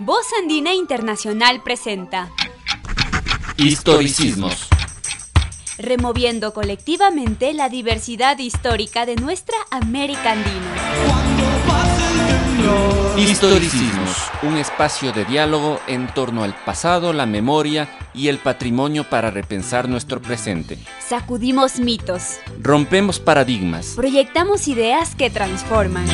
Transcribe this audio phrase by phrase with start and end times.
[0.00, 2.30] Voz Andina Internacional presenta
[3.56, 4.68] Historicismos.
[5.78, 11.85] Removiendo colectivamente la diversidad histórica de nuestra América Andina.
[13.18, 19.30] Historicismos, un espacio de diálogo en torno al pasado, la memoria y el patrimonio para
[19.30, 20.78] repensar nuestro presente.
[21.00, 22.38] Sacudimos mitos.
[22.60, 23.94] Rompemos paradigmas.
[23.96, 26.06] Proyectamos ideas que transforman.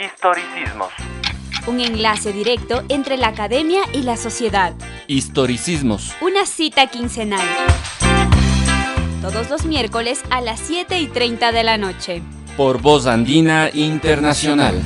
[0.00, 0.92] Historicismos.
[1.66, 4.74] Un enlace directo entre la academia y la sociedad.
[5.06, 6.12] Historicismos.
[6.20, 7.46] Una cita quincenal.
[9.22, 12.22] Todos los miércoles a las 7 y 30 de la noche.
[12.56, 14.80] Por Voz Andina Internacional.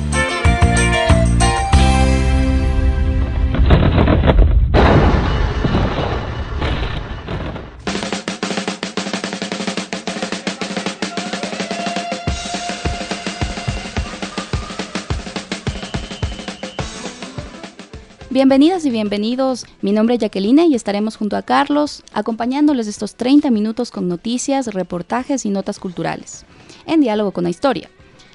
[18.31, 19.65] Bienvenidas y bienvenidos.
[19.81, 24.73] Mi nombre es Jacqueline y estaremos junto a Carlos acompañándoles estos 30 minutos con noticias,
[24.73, 26.45] reportajes y notas culturales,
[26.89, 27.89] en diálogo con la historia.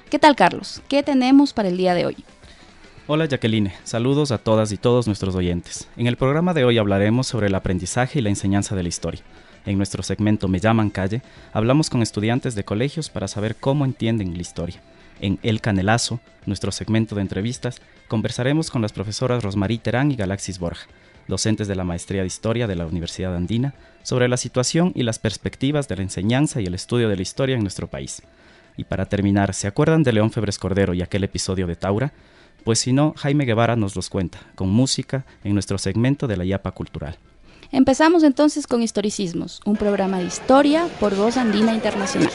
[0.09, 0.81] ¿Qué tal Carlos?
[0.87, 2.15] ¿Qué tenemos para el día de hoy?
[3.07, 5.87] Hola Jacqueline, saludos a todas y todos nuestros oyentes.
[5.97, 9.21] En el programa de hoy hablaremos sobre el aprendizaje y la enseñanza de la historia.
[9.65, 14.33] En nuestro segmento Me llaman calle, hablamos con estudiantes de colegios para saber cómo entienden
[14.33, 14.81] la historia.
[15.19, 20.59] En El Canelazo, nuestro segmento de entrevistas, conversaremos con las profesoras Rosmarie Terán y Galaxis
[20.59, 20.87] Borja,
[21.27, 25.19] docentes de la Maestría de Historia de la Universidad Andina, sobre la situación y las
[25.19, 28.21] perspectivas de la enseñanza y el estudio de la historia en nuestro país.
[28.77, 32.13] Y para terminar, ¿se acuerdan de León Febres Cordero y aquel episodio de Taura?
[32.63, 36.45] Pues si no, Jaime Guevara nos los cuenta, con música, en nuestro segmento de la
[36.45, 37.17] Yapa Cultural.
[37.71, 42.31] Empezamos entonces con Historicismos, un programa de historia por Voz Andina Internacional.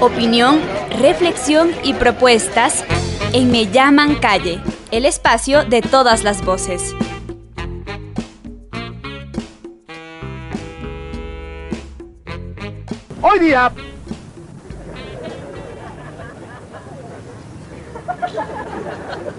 [0.00, 0.60] Opinión,
[1.00, 2.84] reflexión y propuestas
[3.32, 6.94] en Me llaman calle, el espacio de todas las voces.
[13.26, 13.72] Hoy día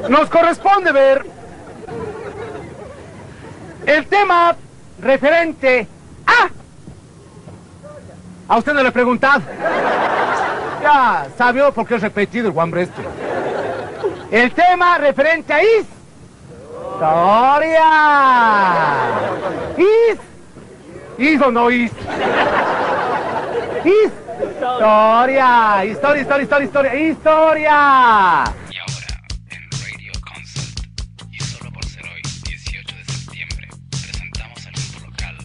[0.09, 1.23] nos corresponde ver
[3.85, 4.56] el tema
[5.00, 5.88] referente
[6.25, 6.50] a...
[8.51, 9.44] A usted no le he preguntado.
[10.81, 13.03] Ya sabió por qué he repetido el guambre este.
[14.31, 15.85] El tema referente a is.
[16.91, 17.91] Historia.
[19.78, 20.17] Is.
[21.19, 21.91] Is o no is.
[23.85, 24.12] Is.
[24.41, 25.85] Historia.
[25.85, 26.96] Historia, historia, historia, historia.
[26.96, 28.44] Historia.
[28.72, 30.81] Y ahora, en Radio Concert,
[31.31, 35.38] y solo por ser hoy, 18 de septiembre, presentamos al grupo local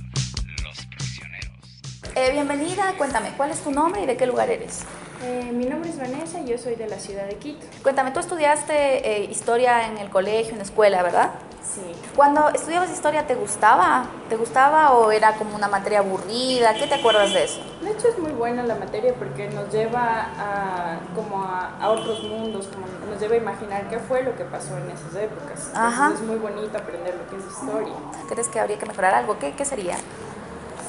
[0.65, 1.83] Los Prisioneros.
[2.15, 4.84] Eh, bienvenida, cuéntame, ¿cuál es tu nombre y de qué lugar eres?
[5.22, 7.67] Eh, mi nombre es Vanessa y yo soy de la ciudad de Quito.
[7.83, 11.33] Cuéntame, tú estudiaste eh, historia en el colegio, en la escuela, ¿verdad?
[11.75, 11.82] Sí.
[12.16, 14.04] Cuando estudiabas historia, ¿te gustaba?
[14.28, 16.75] ¿Te gustaba o era como una materia aburrida?
[16.75, 17.60] ¿Qué te acuerdas de eso?
[17.81, 22.25] De hecho es muy buena la materia porque nos lleva a, como a, a otros
[22.25, 25.69] mundos, como nos lleva a imaginar qué fue lo que pasó en esas épocas.
[25.69, 26.12] Entonces Ajá.
[26.12, 27.94] es muy bonito aprender lo que es historia.
[28.28, 29.38] ¿Crees que habría que mejorar algo?
[29.38, 29.97] ¿Qué, qué sería?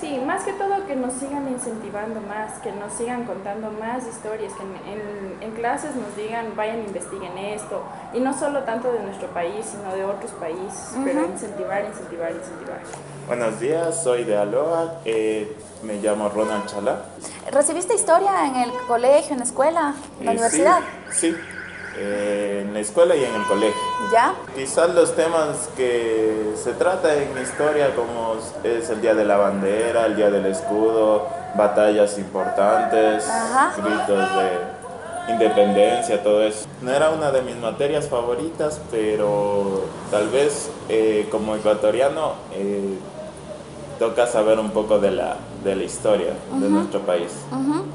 [0.01, 4.51] Sí, más que todo que nos sigan incentivando más, que nos sigan contando más historias,
[4.53, 8.99] que en, en- en clases nos digan, vayan, investiguen esto, y no solo tanto de
[8.99, 12.79] nuestro país, sino de otros países, pero incentivar, incentivar, incentivar.
[13.27, 17.05] Buenos días, soy de Aloha, eh, me llamo Ronald Chala.
[17.51, 20.79] ¿Recibiste historia en el colegio, en la escuela, en la universidad?
[21.11, 21.37] Sí, sí,
[21.97, 23.81] eh, en la escuela y en el colegio.
[24.11, 24.33] ¿Ya?
[24.55, 30.05] Quizás los temas que se trata en historia como es el Día de la Bandera,
[30.05, 33.73] el Día del Escudo, batallas importantes, Ajá.
[33.77, 36.65] gritos de independencia, todo eso.
[36.81, 42.97] No era una de mis materias favoritas, pero tal vez eh, como ecuatoriano eh,
[43.99, 47.31] toca saber un poco de la, de la historia de nuestro país.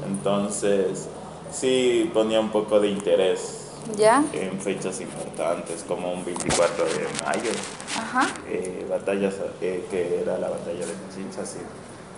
[0.07, 1.09] Entonces,
[1.51, 4.23] sí ponía un poco de interés ¿Ya?
[4.33, 7.51] en fechas importantes como un 24 de mayo,
[7.97, 11.59] Ajá, eh, batallas eh, que era la batalla de Pichincha, sí,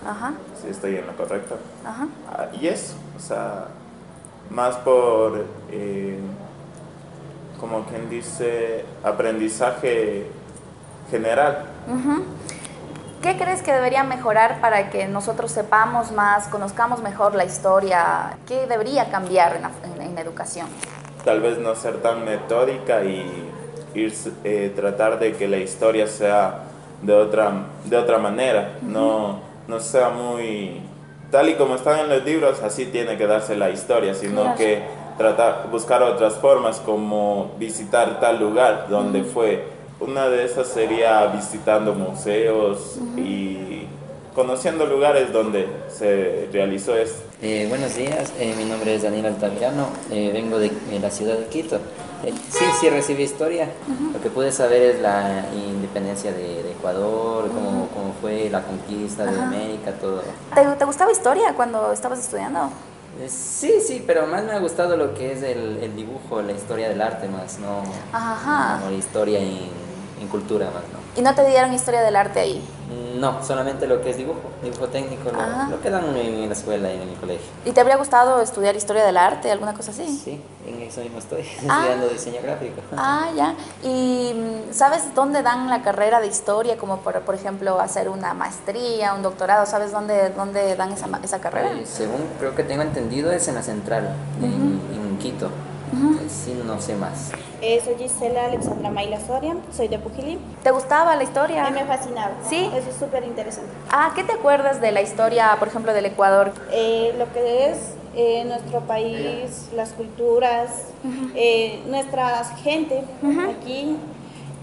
[0.05, 1.57] ajá, sí estoy en lo correcto.
[1.85, 2.07] ajá.
[2.31, 3.65] Ah, y eso, o sea,
[4.49, 6.19] más por, eh,
[7.59, 10.25] como quien dice, aprendizaje
[11.11, 11.65] general.
[13.21, 18.37] ¿Qué crees que debería mejorar para que nosotros sepamos más, conozcamos mejor la historia?
[18.47, 20.67] ¿Qué debería cambiar en la, en- en la educación?
[21.23, 23.25] Tal vez no ser tan metódica y
[23.93, 24.13] ir,
[24.43, 26.59] eh, tratar de que la historia sea
[27.01, 27.51] de otra,
[27.85, 30.81] de otra manera, no, no sea muy
[31.31, 34.57] tal y como están en los libros, así tiene que darse la historia, sino Claro.
[34.57, 34.81] que
[35.17, 39.63] tratar, buscar otras formas como visitar tal lugar donde fue.
[39.99, 43.78] Una de esas sería visitando museos y
[44.33, 47.23] conociendo lugares donde se realizó esto.
[47.41, 50.71] Eh, buenos días, eh, mi nombre es Daniel Altamirano, eh, vengo de,
[51.01, 51.77] la ciudad de Quito.
[52.25, 53.69] Eh, sí, sí recibí historia.
[54.13, 59.25] Lo que pude saber es la independencia de, de Ecuador, cómo, cómo fue la conquista
[59.25, 60.21] de América, todo.
[60.53, 62.69] ¿Te, te gustaba historia cuando estabas estudiando?
[63.19, 66.53] Eh, sí, sí, pero más me ha gustado lo que es el, el dibujo, la
[66.53, 67.83] historia del arte más, no,
[68.13, 68.79] Ajá.
[68.79, 69.59] no la historia en,
[70.19, 70.99] en cultura más, ¿no?
[71.15, 72.63] ¿Y no te dieron historia del arte ahí?
[73.15, 75.67] No, solamente lo que es dibujo, dibujo técnico, lo, Ah.
[75.69, 77.45] lo que dan en, la escuela y en el colegio.
[77.65, 80.07] ¿Y te habría gustado estudiar historia del arte, alguna cosa así?
[80.07, 81.79] Sí, en eso mismo estoy, Ah.
[81.81, 82.81] estudiando diseño gráfico.
[82.97, 83.55] Ah, ya.
[83.83, 86.77] ¿Y mm, sabes dónde dan la carrera de historia?
[86.77, 89.65] Como por, por ejemplo hacer una maestría, un doctorado.
[89.65, 91.71] ¿Sabes dónde, dónde dan esa, esa carrera?
[91.73, 94.09] Eh, según creo que tengo entendido es en la central,
[94.41, 95.49] en, en Quito.
[95.99, 97.31] Eh, Sí, no sé más.
[97.61, 100.37] Eh, soy Gisela Alexandra Mayla Soria, soy de Pujilí.
[100.63, 101.67] ¿Te gustaba la historia?
[101.67, 102.31] Eh, me fascinaba.
[102.47, 102.69] ¿Sí?
[102.73, 103.69] Eso es súper interesante.
[103.91, 106.53] Ah, ¿qué te acuerdas de la historia, por ejemplo, del Ecuador?
[106.71, 107.77] Eh, lo que es
[108.15, 110.69] eh, nuestro país, las culturas,
[111.35, 113.03] eh, nuestra gente
[113.59, 113.97] aquí,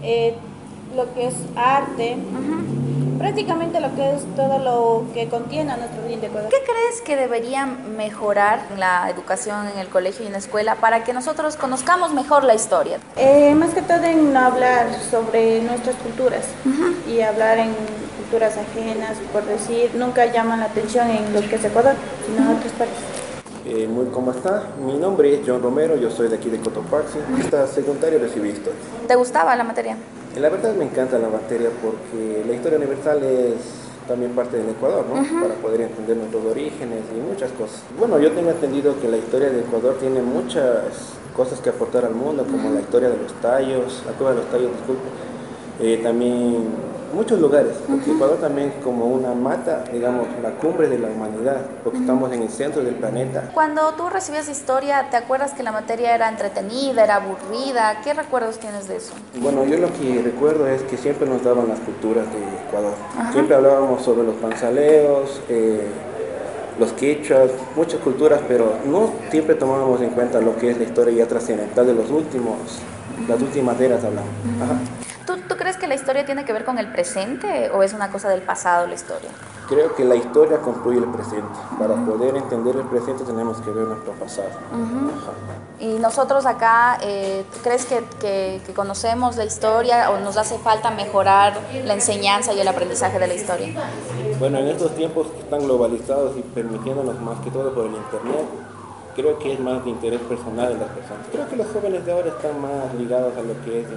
[0.01, 0.35] eh,
[0.95, 2.17] lo que es arte,
[3.17, 6.49] prácticamente lo que es todo lo que contiene a nuestro bien de Ecuador.
[6.49, 11.03] ¿Qué crees que deberían mejorar la educación en el colegio y en la escuela para
[11.03, 12.99] que nosotros conozcamos mejor la historia?
[13.15, 16.45] Eh, más que todo en no hablar sobre nuestras culturas
[17.07, 17.73] y hablar en
[18.17, 22.57] culturas ajenas, por decir, nunca llaman la atención en lo que es Ecuador, sino en
[22.57, 22.97] otras partes.
[23.65, 27.19] Eh, muy cómo está, mi nombre es John Romero, yo soy de aquí de Cotopaxi,
[27.37, 28.79] esta secundaria recibí historia.
[29.07, 29.97] ¿Te gustaba la materia?
[30.39, 33.55] La verdad me encanta la materia porque la historia universal es
[34.07, 35.15] también parte del Ecuador, ¿no?
[35.41, 37.81] Para poder entender nuestros orígenes y muchas cosas.
[37.97, 42.13] Bueno, yo tengo entendido que la historia de Ecuador tiene muchas cosas que aportar al
[42.13, 45.07] mundo, como la historia de los tallos, la cueva de los tallos, disculpe,
[45.81, 46.67] eh, también
[47.13, 51.61] muchos lugares, porque Ecuador también es como una mata, digamos, la cumbre de la humanidad,
[51.83, 53.49] porque estamos en el centro del planeta.
[53.53, 58.01] Cuando tú recibías historia, ¿te acuerdas que la materia era entretenida, era aburrida?
[58.03, 59.13] ¿Qué recuerdos tienes de eso?
[59.39, 62.93] Bueno, yo lo que recuerdo es que siempre nos daban las culturas de Ecuador.
[63.31, 65.87] Siempre hablábamos sobre los panzaleos, eh,
[66.79, 71.13] los quechas, muchas culturas, pero no siempre tomábamos en cuenta lo que es la historia
[71.13, 72.57] ya trascendental de los últimos,
[73.27, 74.29] las últimas eras hablamos.
[74.61, 74.77] Ajá.
[75.27, 78.09] ¿Tú, tú crees que la historia tiene que ver con el presente o es una
[78.09, 79.29] cosa del pasado la historia?
[79.67, 81.59] Creo que la historia construye el presente.
[81.77, 84.47] Para poder entender el presente tenemos que ver nuestro pasado.
[84.47, 85.83] Ajá.
[85.83, 90.57] Y nosotros acá, eh, ¿tú ¿crees que, que- que conocemos la historia o nos hace
[90.59, 93.73] falta mejorar la enseñanza y el aprendizaje de la historia?
[94.39, 98.45] Bueno, en estos tiempos que están globalizados y permitiéndonos más que todo por el Internet,
[99.17, 101.25] creo que es más de interés personal de las personas.
[101.31, 103.87] Creo que los jóvenes de ahora están más ligados a lo que es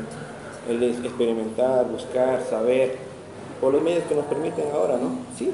[0.71, 2.97] el experimentar, buscar, saber,
[3.61, 5.11] por los medios que nos permiten ahora, ¿no?
[5.37, 5.53] Sí.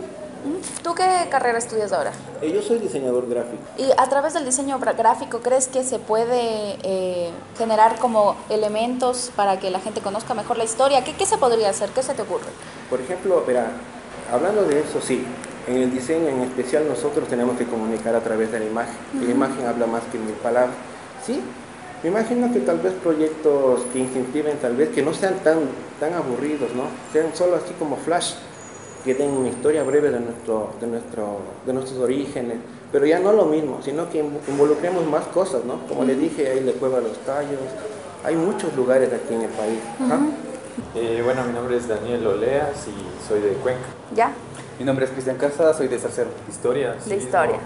[0.82, 2.12] ¿Tú qué carrera estudias ahora?
[2.40, 3.62] Eh, Yo soy diseñador gráfico.
[3.78, 9.58] Y a través del diseño gráfico, ¿crees que se puede eh, generar como elementos para
[9.58, 11.02] que la gente conozca mejor la historia?
[11.02, 11.90] ¿Qué, qué se podría hacer?
[11.90, 12.46] ¿Qué se te ocurre?
[12.88, 13.72] Por ejemplo, verá,
[14.32, 15.24] hablando de eso, sí,
[15.66, 18.94] en el diseño en especial nosotros tenemos que comunicar a través de la imagen.
[19.14, 20.76] Y La imagen habla más que mil palabras.
[21.24, 21.41] Sí,
[22.03, 25.60] me imagino que tal vez proyectos que incentiven, tal vez que no sean tan,
[25.98, 26.84] tan aburridos, ¿no?
[27.12, 28.34] Sean solo así como flash,
[29.05, 32.58] que den una historia breve de, nuestro, de, nuestro, de nuestros orígenes,
[32.93, 35.86] pero ya no lo mismo, sino que invo- involucremos más cosas, ¿no?
[35.88, 37.60] Como les dije, hay la Cueva de los Tallos,
[38.24, 39.79] hay muchos lugares aquí en el país.
[40.05, 40.19] Ajá.
[40.94, 43.86] Eh, bueno, mi nombre es Daniel Oleas y soy de Cuenca.
[44.15, 44.32] ¿Ya?
[44.79, 46.29] Mi nombre es Cristian Casa, soy de Sarcero.
[46.48, 46.96] Historia.
[47.06, 47.58] De historia.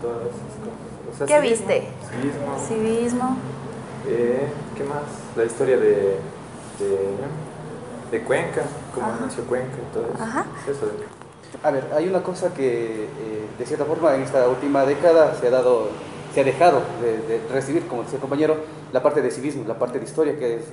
[0.00, 1.12] Todas esas cosas.
[1.12, 1.88] O sea, ¿Qué civismo, viste?
[2.10, 2.58] Civismo.
[2.68, 3.36] Civismo.
[4.06, 4.46] Eh,
[4.76, 5.02] ¿Qué más?
[5.36, 5.90] La historia de,
[6.78, 6.98] de,
[8.10, 8.62] de Cuenca,
[8.94, 9.26] cómo Ajá.
[9.26, 10.22] nació Cuenca y todo eso.
[10.22, 10.46] Ajá.
[10.68, 10.90] Eso.
[11.62, 13.08] A ver, hay una cosa que eh,
[13.58, 15.88] de cierta forma en esta última década se ha dado,
[16.34, 18.56] se ha dejado de, de recibir, como decía el compañero,
[18.92, 20.64] la parte de civismo, la parte de historia, que es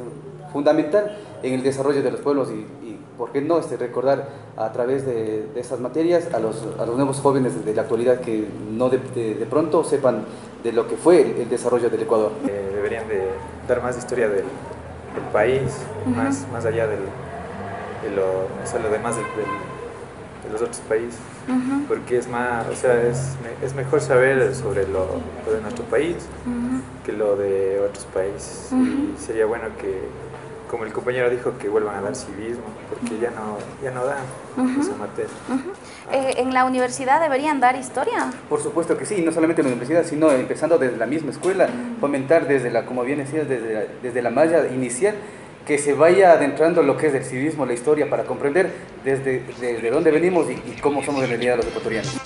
[0.52, 4.72] fundamental en el desarrollo de los pueblos y, y ¿por qué no este, recordar a
[4.74, 8.46] través de, de esas materias a los, a los nuevos jóvenes de la actualidad que
[8.72, 10.26] no de, de- de pronto sepan
[10.64, 12.32] de lo que fue el, el desarrollo del Ecuador?
[12.48, 13.24] Eh, deberían de
[13.68, 15.72] dar más historia del, del país,
[16.06, 17.00] más, más allá del,
[18.04, 19.72] de lo, o sea, lo demás del- del-
[20.46, 21.20] de los otros países.
[21.88, 25.06] Porque es más, o sea, es, es mejor saber sobre lo,
[25.46, 26.16] lo de nuestro país
[27.06, 28.70] que lo de otros países.
[28.72, 30.02] Y sería bueno que
[30.72, 34.24] como el compañero dijo, que vuelvan a dar civismo, porque ya no, ya no dan
[34.56, 34.82] Ujú.
[34.82, 35.30] esa materia.
[36.14, 38.32] Eh, ¿En la universidad deberían dar historia?
[38.48, 41.32] Por supuesto que sí, y no solamente en la universidad, sino empezando desde la misma
[41.32, 41.68] escuela,
[42.00, 45.16] fomentar desde la, como bien decías, desde la, desde la malla inicial,
[45.68, 48.72] que se vaya adentrando lo que es el civismo, la historia, para comprender
[49.04, 52.18] desde, desde dónde venimos y, y cómo somos en realidad los ecuatorianos.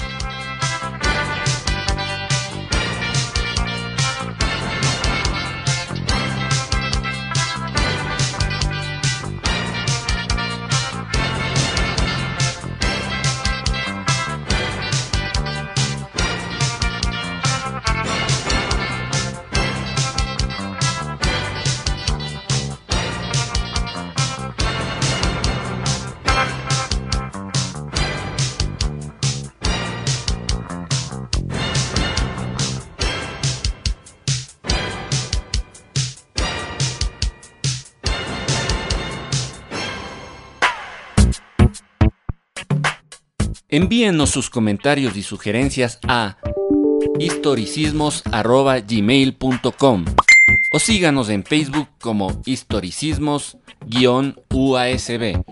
[43.75, 46.37] Envíenos sus comentarios y sugerencias a
[47.19, 50.05] historicismos.gmail.com
[50.71, 55.43] o síganos en Facebook como historicismos-uasb.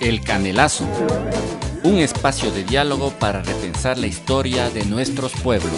[0.00, 0.86] El Canelazo,
[1.82, 5.72] un espacio de diálogo para repensar la historia de nuestros pueblos.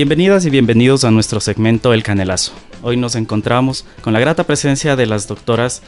[0.00, 2.52] Bienvenidas y bienvenidos a nuestro segmento El Canelazo.
[2.80, 5.82] Hoy nos encontramos con la grata presencia de las doctoras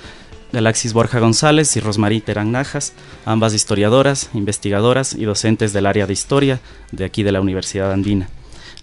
[0.53, 2.93] Galaxis Borja González y Rosmarie Terán Najas,
[3.25, 8.29] ambas historiadoras, investigadoras y docentes del área de historia de aquí de la Universidad Andina,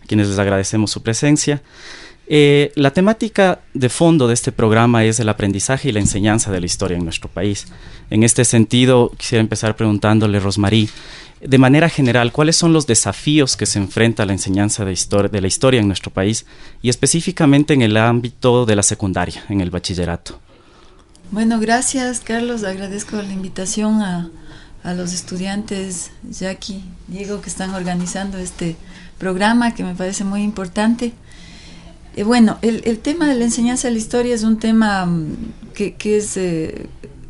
[0.04, 1.62] a quienes les agradecemos su presencia.
[2.32, 6.60] Eh, la temática de fondo de este programa es el aprendizaje y la enseñanza de
[6.60, 7.66] la historia en nuestro país.
[8.12, 10.90] En este sentido, quisiera empezar preguntándole, Rosmarie,
[11.42, 14.96] de manera general, ¿cuáles son los desafíos que se enfrenta la enseñanza de,
[15.32, 16.46] de la historia en nuestro país
[16.84, 20.40] y específicamente en el ámbito de la secundaria, en el bachillerato?
[21.32, 24.30] Bueno, gracias Carlos, agradezco la invitación a,
[24.84, 28.76] a los estudiantes, Jackie, Diego, que están organizando este
[29.18, 31.14] programa que me parece muy importante.
[32.16, 35.36] Eh, bueno, el, tema de la enseñanza de la historia es un tema mm,
[35.74, 36.88] que, es eh,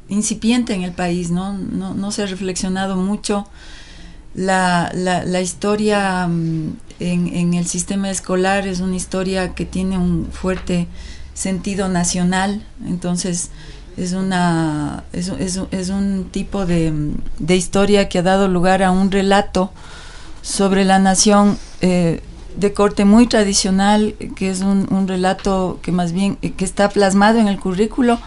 [0.07, 1.53] incipiente en el país, ¿no?
[1.53, 3.47] No, se ha reflexionado mucho.
[4.33, 4.91] La,
[5.41, 10.87] historia mm, en, el sistema escolar es una historia que tiene un fuerte
[11.33, 13.49] sentido nacional, entonces
[13.95, 16.93] es una es, un tipo de,
[17.37, 19.71] de historia que ha dado lugar a un relato
[20.41, 22.21] sobre la nación eh,
[22.59, 27.39] de corte muy tradicional, que es un, relato que más bien eh, que está plasmado
[27.39, 28.19] en el currículo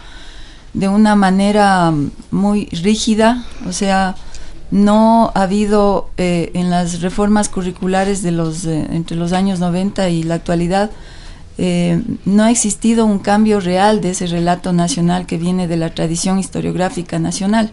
[0.73, 4.15] de una manera mm, muy rígida, o sea,
[4.71, 10.09] no ha habido eh, en las reformas curriculares de los eh, entre los años 90
[10.09, 10.91] y la actualidad
[12.25, 16.39] no ha existido un cambio real de ese relato nacional que viene de la tradición
[16.39, 17.71] historiográfica nacional.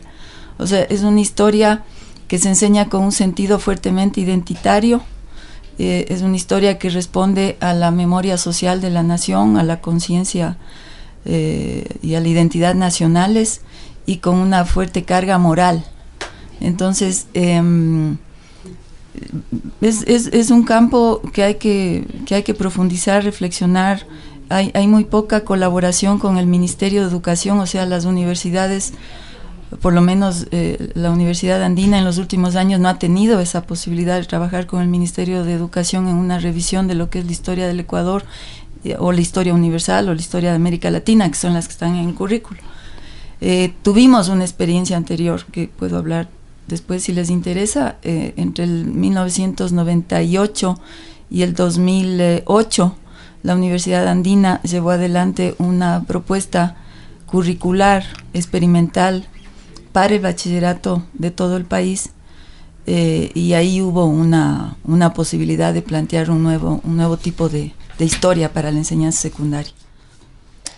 [0.58, 1.82] O sea, es una historia
[2.28, 5.00] que se enseña con un sentido fuertemente identitario,
[5.82, 9.80] eh, es una historia que responde a la memoria social de la nación, a la
[9.80, 10.58] conciencia
[11.24, 13.62] eh, y a la identidad nacionales
[14.04, 15.86] y con una fuerte carga moral.
[16.60, 18.18] Entonces, em,
[19.80, 24.06] es, es, es un campo que hay que, que hay que profundizar, reflexionar.
[24.50, 28.92] Hay, hay muy poca colaboración con el Ministerio de Educación, o sea, las universidades,
[29.78, 33.62] por lo menos eh, la Universidad Andina en los últimos años no ha tenido esa
[33.62, 37.26] posibilidad de trabajar con el Ministerio de Educación en una revisión de lo que es
[37.26, 38.24] la historia del Ecuador
[38.84, 41.72] eh, o la historia universal o la historia de América Latina, que son las que
[41.72, 42.60] están en el currículo.
[43.40, 46.28] Eh, tuvimos una experiencia anterior que puedo hablar
[46.66, 50.78] después si les interesa, entre el 1998
[51.28, 52.96] y el 2008,
[53.42, 56.76] la Universidad Andina llevó adelante una propuesta
[57.26, 59.26] curricular experimental
[59.92, 62.10] para el bachillerato de todo el país
[62.86, 67.72] eh, y ahí hubo una, una posibilidad de plantear un nuevo, un nuevo tipo de,
[67.98, 69.72] de historia para la enseñanza secundaria.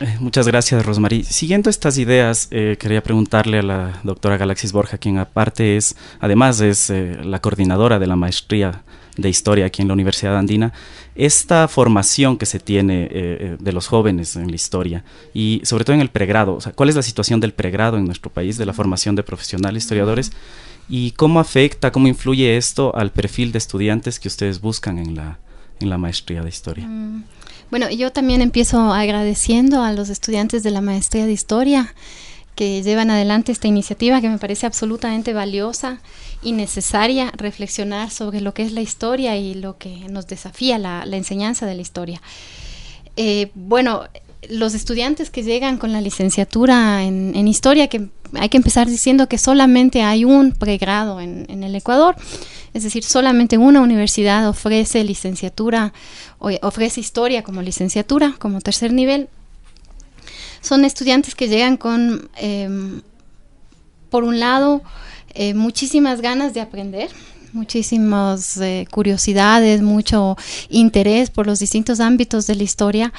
[0.00, 1.23] Eh, Muchas gracias, Rosmarie.
[1.23, 6.61] Siguiendo estas ideas, eh, quería preguntarle a la doctora Galaxis Borja, quien aparte es, además
[6.61, 8.83] es eh, la coordinadora de la maestría
[9.16, 10.73] de historia aquí en la Universidad Andina,
[11.14, 15.04] esta formación que se tiene eh, eh, de los jóvenes en la historia
[15.35, 18.04] y sobre todo en el pregrado, o sea, ¿cuál es la situación del pregrado en
[18.04, 20.33] nuestro país, de la formación de profesionales historiadores?
[20.88, 25.38] ¿Y cómo afecta, cómo influye esto al perfil de estudiantes que ustedes buscan en la,
[25.81, 26.87] en la maestría de historia?
[26.87, 27.25] Mm,
[27.71, 31.95] bueno, yo también empiezo agradeciendo a los estudiantes de la maestría de historia
[32.55, 36.01] que llevan adelante esta iniciativa que me parece absolutamente valiosa
[36.43, 41.07] y necesaria reflexionar sobre lo que es la historia y lo que nos desafía la,
[41.07, 42.21] la enseñanza de la historia.
[43.17, 44.03] Eh, bueno,
[44.49, 49.29] los estudiantes que llegan con la licenciatura en, en, historia, que hay que empezar diciendo
[49.29, 52.17] que solamente hay un pregrado en, en el Ecuador,
[52.75, 55.93] es decir, solamente una universidad ofrece licenciatura,
[56.39, 59.29] o ofrece historia como licenciatura, como tercer nivel.
[60.62, 62.69] Son estudiantes que llegan con, eh,
[64.09, 64.83] por un lado,
[65.35, 67.11] eh, muchísimas ganas de aprender,
[67.52, 70.37] muchísimas eh, curiosidades, mucho
[70.71, 73.12] interés por los distintos ámbitos de la historia.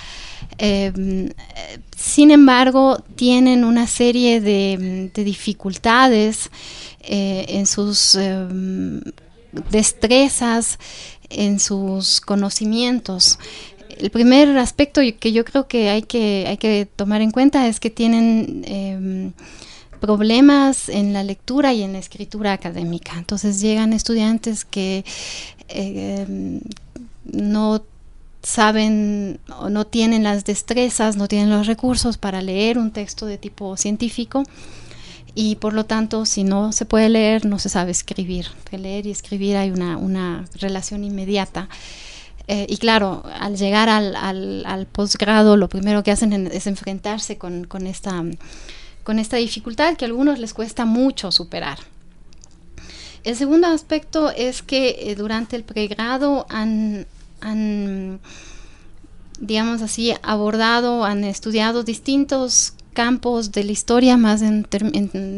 [0.58, 1.32] Eh,
[1.96, 6.50] sin embargo, tienen una serie de, de dificultades
[7.02, 8.18] eh, en sus
[9.72, 10.80] destrezas,
[11.30, 13.40] en sus conocimientos.
[14.00, 17.80] El primer aspecto que yo creo que hay que, hay que tomar en cuenta es
[17.80, 19.32] que tienen eh,
[20.00, 23.14] problemas en la lectura y en la escritura académica.
[23.18, 25.06] Entonces llegan estudiantes que
[25.70, 26.60] eh,
[27.24, 27.84] no
[28.42, 33.38] saben o no tienen las destrezas, no tienen los recursos para leer un texto de
[33.38, 34.44] tipo científico
[35.36, 38.48] y por lo tanto si no se puede leer no se sabe escribir.
[38.72, 41.70] Leer y escribir hay una, una relación inmediata.
[42.48, 44.16] Eh, y claro, al llegar al,
[44.66, 48.22] al, posgrado lo primero que hacen es enfrentarse con, con, esta,
[49.04, 51.80] con esta dificultad que a algunos les cuesta mucho superar.
[53.24, 57.08] El segundo aspecto es que eh, durante el pregrado han,
[57.40, 58.20] han,
[59.40, 64.66] digamos así, abordado, han estudiado distintos campos de la historia más de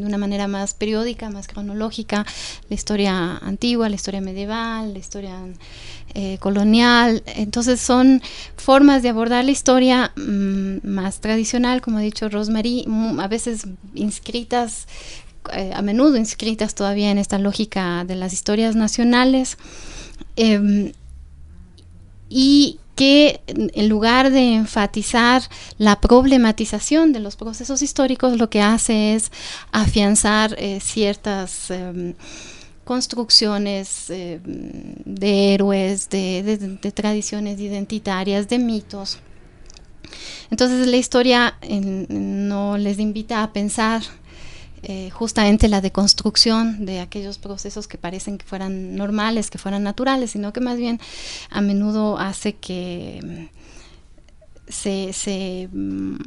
[0.05, 2.25] una manera más periódica, más cronológica,
[2.69, 5.35] la historia antigua, la historia medieval, la historia
[6.13, 7.23] eh, colonial.
[7.25, 8.21] Entonces son
[8.55, 12.85] formas de abordar la historia mmm, más tradicional, como ha dicho Rosemary,
[13.19, 14.87] a veces inscritas,
[15.53, 19.57] eh, a menudo inscritas todavía en esta lógica de las historias nacionales.
[20.35, 20.93] Eh,
[22.29, 25.43] y que en lugar de enfatizar
[25.77, 29.31] la problematización de los procesos históricos, lo que hace es
[29.71, 32.15] afianzar eh, ciertas eh,
[32.85, 39.19] construcciones eh, de héroes, de, tradiciones identitarias, de mitos.
[40.49, 44.03] Entonces la historia no les invita a pensar
[44.83, 50.31] eh, justamente la deconstrucción de aquellos procesos que parecen que fueran normales, que fueran naturales,
[50.31, 50.99] sino que más bien
[51.49, 56.17] a menudo hace que mm, se, se, mm,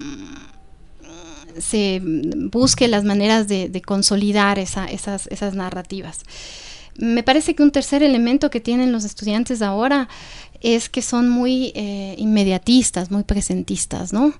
[1.58, 6.20] se busque las maneras de, consolidar esa, esas, esas narrativas.
[6.96, 10.08] Me parece que un tercer elemento que tienen los estudiantes ahora
[10.60, 14.34] es que son muy eh, inmediatistas, muy presentistas, ¿no?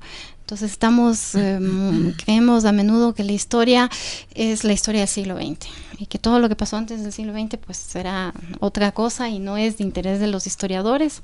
[0.48, 1.60] Entonces estamos, eh,
[2.24, 3.90] creemos a menudo que la historia
[4.34, 7.34] es la historia del siglo XX y que todo lo que pasó antes del siglo
[7.34, 11.20] XX pues será otra cosa y no es de interés de los historiadores.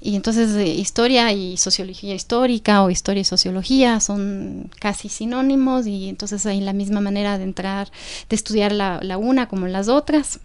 [0.00, 6.08] Y entonces eh, historia y sociología histórica o historia y sociología son casi sinónimos y
[6.08, 7.92] entonces hay la misma manera de entrar,
[8.28, 10.40] de estudiar la, la una como las otras.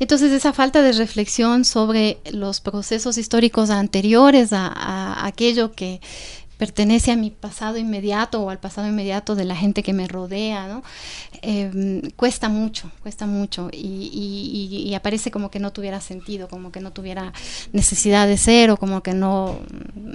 [0.00, 6.00] Entonces esa falta de reflexión sobre los procesos históricos anteriores a, a, aquello que
[6.58, 10.68] pertenece a mi pasado inmediato o al pasado inmediato de la gente que me rodea,
[10.68, 10.82] ¿no?
[11.42, 16.92] Eh, cuesta mucho, cuesta mucho y, aparece como que no tuviera sentido, como que no
[16.92, 17.32] tuviera
[17.72, 19.58] necesidad de ser o como que no,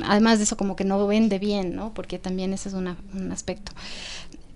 [0.05, 1.93] además de eso como que no vende bien, ¿no?
[1.93, 3.73] Porque también ese es una, un aspecto.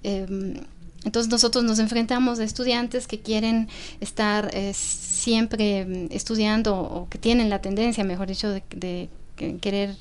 [0.04, 0.63] Eh,
[1.04, 3.67] entonces nosotros nos enfrentamos a estudiantes que quieren
[4.00, 9.10] estar eh, siempre estudiando o que tienen la tendencia, mejor dicho, de, de
[9.60, 9.96] querer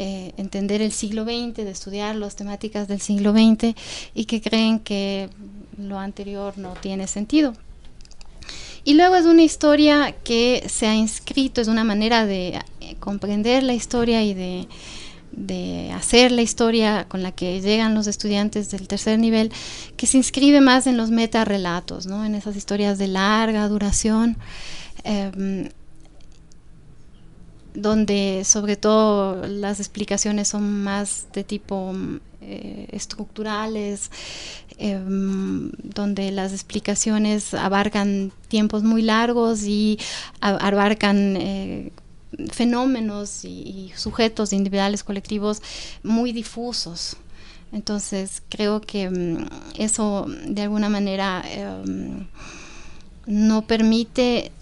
[0.00, 3.74] eh, entender el siglo XX, de estudiar las temáticas del siglo XX
[4.14, 5.28] y que creen que
[5.76, 7.52] lo anterior no tiene sentido.
[8.84, 13.64] Y luego es una historia que se ha inscrito, es una manera de eh, comprender
[13.64, 14.68] la historia y de,
[15.32, 19.50] de hacer la historia con la que llegan los estudiantes del tercer nivel,
[19.96, 22.24] que se inscribe más en los metarrelatos, ¿no?
[22.24, 24.38] en esas historias de larga duración.
[25.02, 25.72] Eh,
[27.74, 31.94] donde sobre todo las explicaciones son más de tipo
[32.40, 34.10] eh, estructurales,
[34.78, 39.98] eh, donde las explicaciones abarcan tiempos muy largos y
[40.40, 41.92] abarcan eh,
[42.50, 45.62] fenómenos y, y, sujetos individuales, colectivos
[46.02, 47.16] muy difusos.
[47.72, 49.46] Entonces creo que mm,
[49.78, 52.26] eso de alguna manera em,
[53.26, 54.52] no permite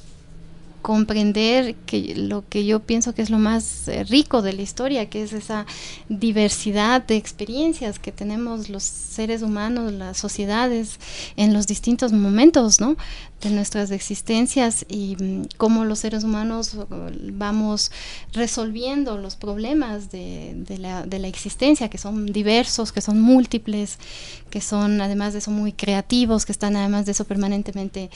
[0.86, 5.10] comprender que lo que yo pienso que es lo más eh, rico de la historia,
[5.10, 5.66] que es esa
[6.08, 11.00] diversidad de experiencias que tenemos los seres humanos, las sociedades
[11.34, 12.96] en los distintos momentos, ¿no?
[13.42, 16.76] De nuestras existencias y mm, cómo los seres humanos
[17.32, 17.90] vamos
[18.32, 23.98] resolviendo los problemas de, de, la, de, la, existencia, que son diversos, que son múltiples,
[24.50, 28.10] que son además de eso muy creativos, que están además de eso permanentemente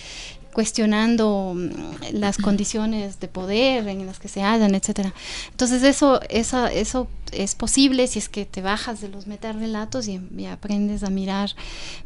[0.53, 5.15] cuestionando mm, las condiciones de poder en las que se hallan, etcétera.
[5.51, 10.21] Entonces eso, eso, eso es posible si es que te bajas de los metarrelatos y,
[10.37, 11.51] y aprendes a mirar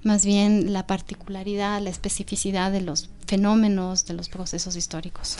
[0.03, 5.39] más bien la particularidad, la especificidad de los fenómenos, de los procesos históricos.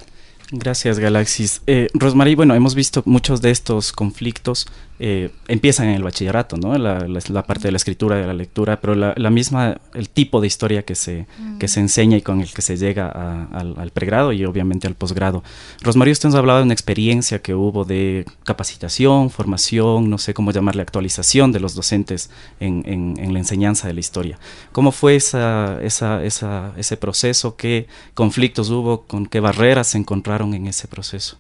[0.51, 1.63] Gracias, Galaxis.
[1.67, 4.67] Eh, Rosmarie, bueno, hemos visto muchos de estos conflictos
[5.01, 6.79] eh, empiezan en el bachillerato, ¿no?
[6.79, 10.41] La, la, parte de la escritura, de la lectura, pero la, la, misma, el tipo
[10.41, 11.59] de historia que se, mm.
[11.59, 14.87] que se enseña y con el que se llega a, al, al, pregrado y obviamente
[14.87, 15.43] al posgrado.
[15.83, 20.33] Rosmarie, usted nos ha hablado de una experiencia que hubo de capacitación, formación, no sé
[20.33, 22.31] cómo llamarle, actualización de los docentes
[22.61, 24.39] en, en, en la enseñanza de la historia.
[24.71, 27.57] ¿Cómo fue esa, esa, esa, ese proceso?
[27.57, 29.03] ¿Qué conflictos hubo?
[29.03, 31.39] ¿Con qué barreras se encontraron en ese proceso?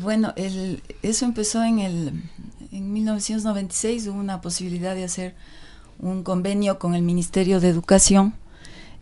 [0.00, 2.12] Bueno, el, eso empezó en, el,
[2.72, 5.34] en 1996, hubo una posibilidad de hacer
[5.98, 8.34] un convenio con el Ministerio de Educación.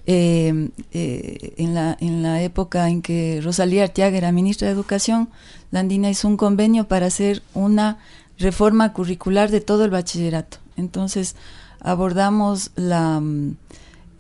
[0.09, 5.29] Eh, eh, en, la, en la época en que Rosalía Arteaga era ministra de Educación,
[5.72, 7.99] Landina hizo un convenio para hacer una
[8.38, 10.59] reforma curricular de todo el bachillerato.
[10.77, 11.35] Entonces
[11.81, 13.20] abordamos la,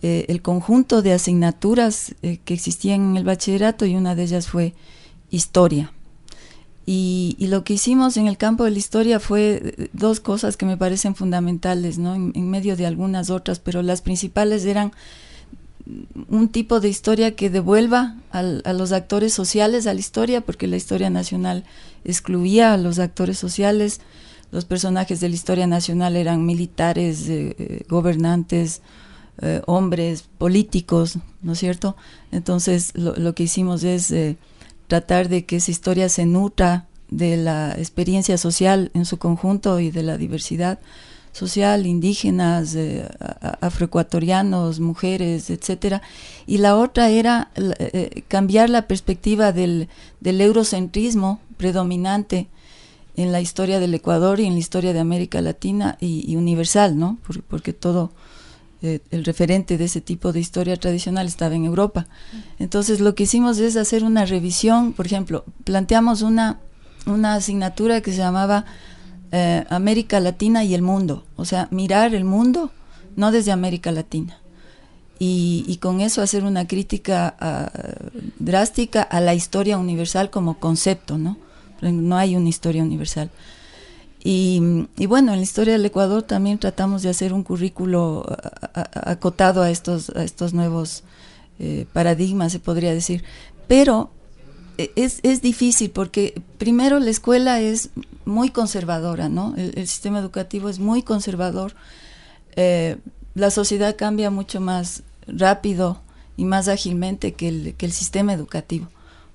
[0.02, 4.46] eh, el conjunto de asignaturas eh, que existían en el bachillerato y una de ellas
[4.48, 4.74] fue
[5.30, 5.92] historia.
[6.88, 10.56] Y, y, lo que hicimos en el campo de la historia fue eh, dos cosas
[10.56, 12.14] que me parecen fundamentales, ¿no?
[12.14, 14.92] En, medio de algunas otras, pero las principales eran
[16.28, 20.68] un tipo de historia que devuelva al, a los actores sociales a la historia, porque
[20.68, 21.64] la historia nacional
[22.04, 24.00] excluía a los actores sociales.
[24.52, 28.80] Los personajes de la historia nacional eran militares, eh, gobernantes,
[29.42, 31.96] eh, hombres, políticos, ¿no es cierto?
[32.32, 34.38] Entonces lo, lo que hicimos es eh,
[34.86, 39.90] tratar de que esa historia se nutra de la experiencia social en su conjunto y
[39.90, 40.78] de la diversidad
[41.32, 43.06] social, indígenas, eh,
[43.60, 46.00] afroecuatorianos, mujeres, etcétera.
[46.46, 49.88] Y la otra era eh, cambiar la perspectiva del,
[50.20, 52.48] del, eurocentrismo predominante
[53.16, 57.18] en la historia del Ecuador y en la historia de América Latina y, universal, ¿no?
[57.26, 58.12] Por, porque todo
[58.86, 62.06] eh, el referente de ese tipo de historia tradicional estaba en Europa.
[62.58, 66.60] Entonces lo que hicimos es hacer una revisión, por ejemplo, planteamos una,
[67.06, 68.64] una asignatura que se llamaba
[69.32, 72.70] eh, América Latina y el mundo, o sea, mirar el mundo
[73.16, 74.38] no desde América Latina.
[75.18, 81.38] Y, con eso hacer una crítica uh, drástica a la historia universal como concepto, ¿no?
[81.80, 83.30] No hay una historia universal.
[84.28, 88.26] Y, bueno, en la historia del Ecuador también tratamos de hacer un currículo
[88.92, 91.04] acotado a estos, a estos nuevos
[91.60, 93.22] eh, paradigmas, se podría decir.
[93.68, 94.10] Pero
[94.78, 97.90] e, es, es, difícil porque primero la escuela es
[98.24, 99.54] muy conservadora, ¿no?
[99.56, 101.76] El, el sistema educativo es muy conservador.
[102.56, 102.96] Eh,
[103.36, 106.00] la sociedad cambia mucho más rápido
[106.36, 108.88] y más ágilmente que el, que el sistema educativo,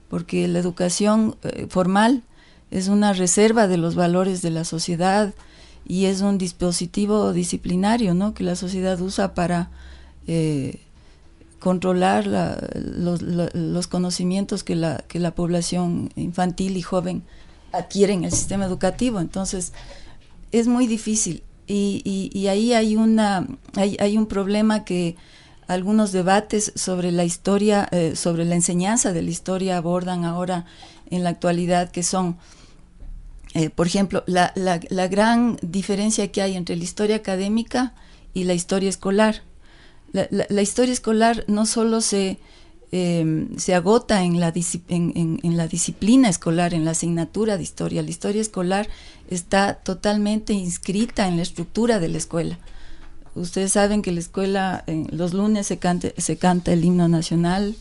[0.10, 2.23] porque la educación eh, formal
[2.71, 5.34] es una reserva de los valores de la sociedad
[5.86, 8.34] y es un dispositivo disciplinario ¿no?
[8.34, 9.69] que la sociedad usa para
[10.25, 10.79] eh,
[11.60, 17.23] controlar la, los, conocimientos que la, que la población infantil y joven
[17.73, 19.19] adquiere en el sistema educativo.
[19.19, 19.73] Entonces,
[20.51, 21.43] es muy difícil.
[21.67, 25.15] Y, y, y ahí hay, una, hay, hay, un problema que
[25.67, 30.65] algunos debates sobre la historia, eh, sobre la enseñanza de la historia abordan ahora
[31.10, 32.38] en la actualidad, que son
[33.54, 37.94] eh, por ejemplo, la, la, gran diferencia que hay entre la historia académica
[38.34, 39.44] y la historia escolar.
[40.14, 42.38] La, historia escolar no solo se,
[42.92, 44.54] eh, se agota en la,
[44.88, 48.02] en, en, en la, disciplina escolar, en la asignatura de historia.
[48.02, 48.88] La historia escolar
[49.30, 52.60] está totalmente inscrita en la estructura de la escuela.
[53.36, 57.76] Ustedes saben que la escuela, eh, los lunes se, cante, se canta el himno nacional,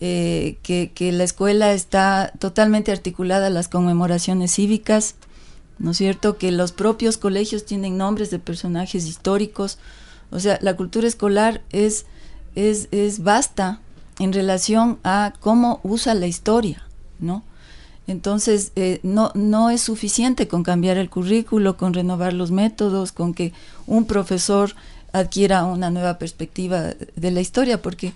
[0.00, 5.16] eh, que, la escuela está totalmente articulada a las conmemoraciones cívicas,
[5.78, 6.38] ¿no es cierto?
[6.38, 9.78] Que los propios colegios tienen nombres de personajes históricos.
[10.30, 12.06] O sea, la cultura escolar es,
[12.54, 13.80] es, es vasta
[14.18, 16.82] en relación a cómo usa la historia,
[17.18, 17.42] ¿no?
[18.06, 23.34] Entonces, eh, no, no es suficiente con cambiar el currículo, con renovar los métodos, con
[23.34, 23.52] que
[23.86, 24.74] un profesor
[25.12, 28.14] adquiera una nueva perspectiva de la historia, porque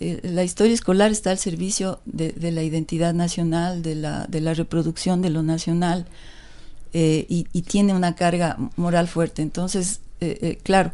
[0.00, 5.30] eh, la historia escolar está al servicio de, la identidad nacional, de la, reproducción de
[5.30, 6.06] lo nacional,
[6.92, 9.42] eh, y, tiene una carga moral fuerte.
[9.42, 10.00] Entonces,
[10.62, 10.92] claro,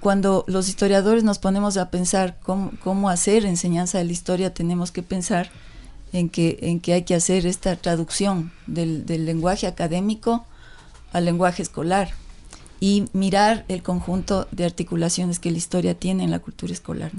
[0.00, 4.92] cuando los historiadores nos ponemos a pensar cómo, cómo hacer enseñanza de la historia, tenemos
[4.92, 5.50] que pensar
[6.12, 10.46] en que, en que hay que hacer esta traducción del, lenguaje académico
[11.12, 12.10] al lenguaje escolar
[12.80, 17.12] y mirar el conjunto de articulaciones que la historia tiene en la cultura escolar.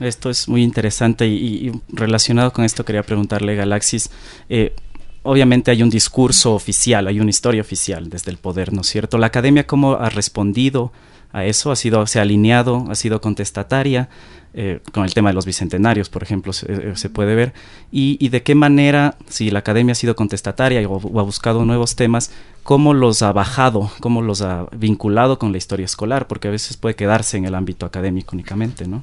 [0.00, 4.10] Esto es muy interesante y, relacionado con esto quería preguntarle, Galaxis,
[4.48, 4.74] eh,
[5.22, 9.18] obviamente hay un discurso oficial, hay una historia oficial desde el poder, ¿no es cierto?
[9.18, 10.92] La academia cómo ha respondido
[11.32, 14.08] a eso, ha sido, se ha alineado, ha sido contestataria,
[14.54, 17.52] eh, con el tema de los bicentenarios, por ejemplo, se, eh, puede ver,
[17.92, 22.30] y, de qué manera, si la academia ha sido contestataria o, ha buscado nuevos temas,
[22.62, 26.76] cómo los ha bajado, cómo los ha vinculado con la historia escolar, porque a veces
[26.76, 29.02] puede quedarse en el ámbito académico únicamente, ¿no?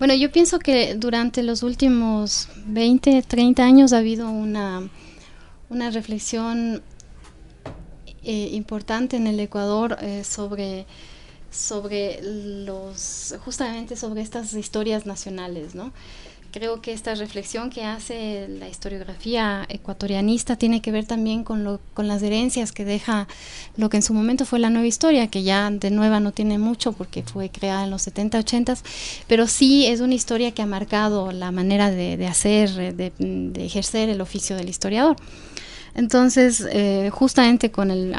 [0.00, 4.88] Bueno, yo pienso que durante los últimos 20, 30 años ha habido una,
[5.68, 6.82] una reflexión
[8.24, 10.86] eh, importante en el Ecuador sobre
[11.50, 15.92] sobre los, justamente sobre estas historias nacionales, ¿no?
[16.52, 21.80] Creo que esta reflexión que hace la historiografía ecuatorianista tiene que ver también con, lo,
[21.94, 23.28] con las herencias que deja
[23.76, 26.58] lo que en su momento fue la nueva historia, que ya de nueva no tiene
[26.58, 28.74] mucho porque fue creada en los 70, 80,
[29.28, 34.20] pero sí es una historia que ha marcado la manera de, hacer, de ejercer el
[34.20, 35.16] oficio del historiador.
[35.94, 38.14] Entonces, eh, justamente con el,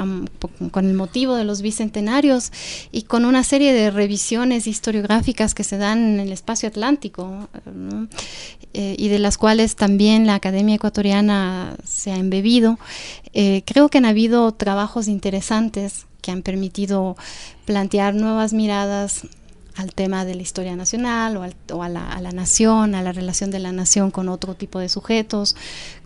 [0.71, 2.51] con el motivo de los bicentenarios
[2.91, 7.49] y con una serie de revisiones historiográficas que se dan en el espacio atlántico
[8.73, 12.79] eh, y de las cuales también la Academia Ecuatoriana se ha embebido,
[13.33, 17.17] eh, creo que han habido trabajos interesantes que han permitido
[17.65, 19.25] plantear nuevas miradas
[19.81, 21.43] al tema de la historia nacional o,
[21.83, 25.55] a, la, nación, a la relación de la nación con otro tipo de sujetos,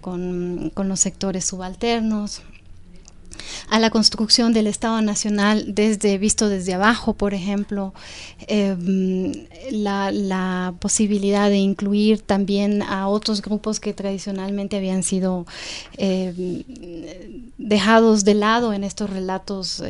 [0.01, 2.41] con, con los sectores subalternos,
[3.69, 7.93] a la construcción del Estado Nacional desde visto desde abajo, por ejemplo,
[8.47, 9.33] em,
[9.71, 15.45] la, posibilidad de incluir también a otros grupos que tradicionalmente habían sido
[15.97, 16.63] em,
[17.57, 19.81] dejados de lado en estos relatos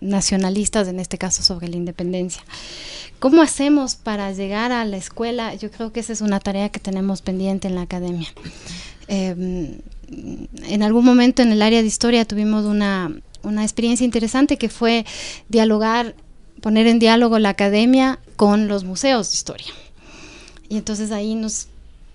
[0.00, 2.42] nacionalistas, en este caso sobre la independencia.
[3.18, 5.54] ¿Cómo hacemos para llegar a la escuela?
[5.54, 8.28] Yo creo que esa es una tarea que tenemos pendiente en la academia.
[9.08, 9.78] Em,
[10.68, 13.12] en algún momento en el área de historia tuvimos una,
[13.62, 15.04] experiencia interesante que fue
[15.48, 16.14] dialogar,
[16.60, 19.72] poner en diálogo la academia con los museos de historia.
[20.68, 21.68] Y entonces ahí nos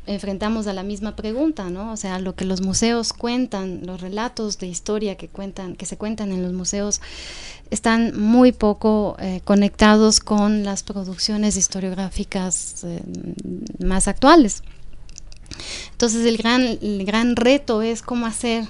[0.07, 1.91] enfrentamos a la misma pregunta, ¿no?
[1.91, 5.97] O sea, lo que los museos cuentan, los relatos de historia que cuentan, que se
[5.97, 7.01] cuentan en los museos,
[7.71, 13.01] están muy poco eh, conectados con las producciones historiográficas eh,
[13.83, 14.63] más actuales.
[15.91, 18.65] Entonces el gran, el gran reto es cómo hacer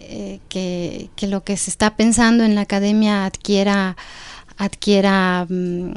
[0.00, 3.96] eh, que, lo que se está pensando en la academia adquiera,
[4.56, 5.94] adquiera mm,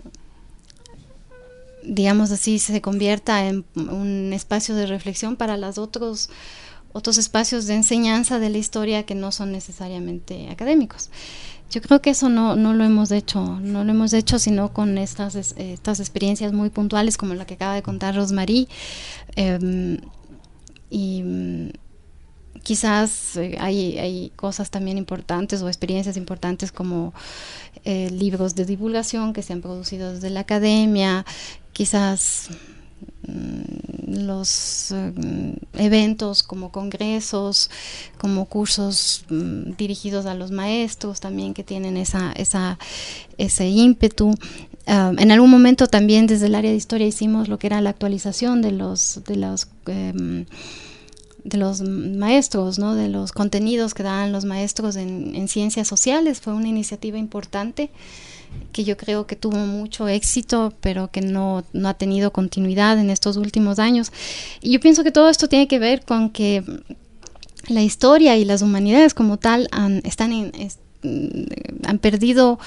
[1.88, 6.30] digamos así, se convierta en un espacio de reflexión para los otros
[6.93, 11.10] otros espacios de enseñanza de la historia que no son necesariamente académicos.
[11.69, 14.97] Yo creo que eso no, no lo hemos hecho, no lo hemos hecho sino con
[14.97, 18.67] estas, estas experiencias muy puntuales como la que acaba de contar Rosmarie.
[19.36, 20.00] Em,
[20.89, 21.69] y mm,
[22.63, 27.13] quizás eh, hay, hay, cosas también importantes o experiencias importantes como
[27.84, 31.26] eh, libros de divulgación que se han producido desde la academia,
[31.77, 32.49] quizás
[33.27, 37.69] mm, los mm, eventos como congresos,
[38.17, 39.25] como cursos
[39.77, 42.79] dirigidos a los maestros también que tienen esa, esa,
[43.37, 44.33] ese ímpetu.
[44.87, 47.91] Ah, en algún momento también desde el área de historia hicimos lo que era la
[47.91, 50.45] actualización de los, de los, em,
[51.43, 52.95] de los maestros, ¿no?
[52.95, 56.41] de los contenidos que daban los maestros en, ciencias sociales.
[56.41, 57.91] Fue una iniciativa importante
[58.71, 63.10] que yo creo que tuvo mucho éxito, pero que no, no, ha tenido continuidad en
[63.10, 64.12] estos últimos años.
[64.62, 66.63] Y yo pienso que todo esto tiene que ver con que
[67.67, 70.51] la historia y las humanidades como tal han, están en,
[71.86, 72.60] han perdido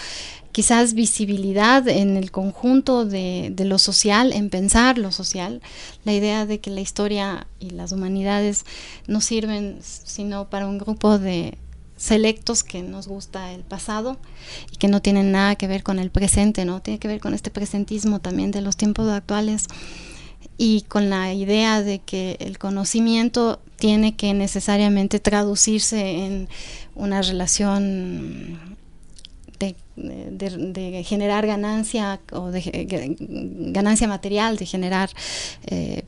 [0.52, 5.62] quizás visibilidad en el conjunto de, lo social, en pensar lo social,
[6.04, 8.64] la idea de que la historia y las humanidades
[9.06, 11.56] no sirven sino para un grupo de
[12.00, 14.16] selectos que nos gusta el pasado
[14.72, 16.80] y que no tienen nada que ver con el presente, ¿no?
[16.80, 19.66] Tiene que ver con este presentismo también de los tiempos actuales
[20.56, 26.48] y con la idea de que el conocimiento tiene que necesariamente traducirse en
[26.94, 28.58] una relación
[29.58, 33.16] de, generar ganancia o de
[33.72, 35.10] ganancia material, de generar
[35.66, 36.04] eh,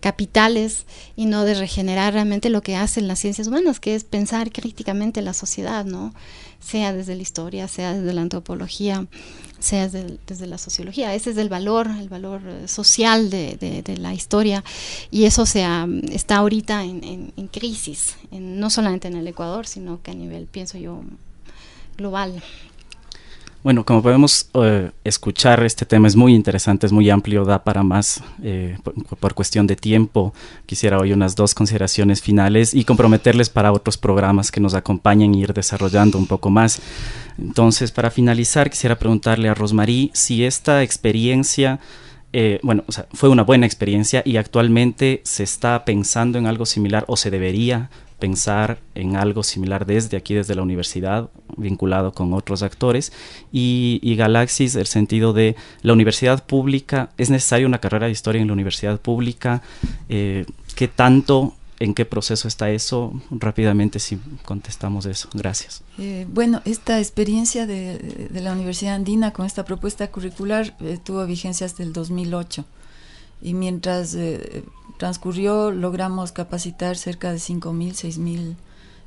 [0.00, 4.52] capitales y no de regenerar realmente lo que hacen las ciencias humanas, que es pensar
[4.52, 6.14] críticamente la sociedad, ¿no?
[6.60, 9.06] Sea desde la historia, sea desde la antropología,
[9.58, 11.14] sea desde, la sociología.
[11.14, 14.62] Ese es el valor, el valor eh, social de, la historia
[15.10, 15.66] y eso se
[16.12, 21.02] está ahorita en, crisis, no solamente en el Ecuador, sino que a nivel, pienso yo,
[21.96, 22.42] global.
[23.64, 27.82] Bueno, como podemos eh, escuchar, este tema es muy interesante, es muy amplio, da para
[27.82, 28.78] más eh,
[29.18, 30.32] por, cuestión de tiempo.
[30.64, 35.38] Quisiera hoy unas dos consideraciones finales y comprometerles para otros programas que nos acompañen e
[35.38, 36.80] ir desarrollando un poco más.
[37.36, 41.80] Entonces, para finalizar, quisiera preguntarle a Rosmarie si esta experiencia,
[42.32, 46.64] eh, bueno, o sea, fue una buena experiencia y actualmente se está pensando en algo
[46.64, 52.32] similar o se debería pensar en algo similar desde aquí, desde la universidad, vinculado con
[52.34, 53.12] otros actores,
[53.52, 58.40] y, y, Galaxis, el sentido de la universidad pública, ¿es necesaria una carrera de historia
[58.40, 59.62] en la universidad pública?
[60.08, 63.12] Eh, ¿Qué tanto, en qué proceso está eso?
[63.30, 65.28] Rápidamente si contestamos eso.
[65.32, 65.82] Gracias.
[65.98, 71.24] Eh, bueno, esta experiencia de, de, la Universidad Andina con esta propuesta curricular eh, tuvo
[71.26, 72.64] vigencia hasta el 2008
[73.42, 74.64] y mientras eh,
[74.98, 78.56] transcurrió logramos capacitar cerca de 5.000, 6.000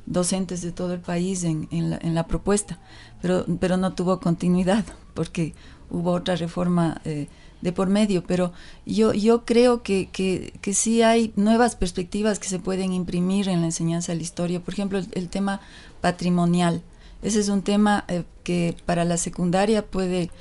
[0.06, 2.80] docentes de todo el país en, en, la, en, la, propuesta,
[3.22, 5.54] pero, pero no tuvo continuidad porque
[5.90, 7.28] hubo otra reforma eh,
[7.62, 8.54] de por medio, pero
[8.86, 13.60] yo, yo creo que, que, que, sí hay nuevas perspectivas que se pueden imprimir en
[13.60, 15.62] la enseñanza de la historia, por ejemplo, el, tema
[16.02, 16.82] patrimonial.
[17.22, 20.32] Ese es un tema eh, que para la secundaria puede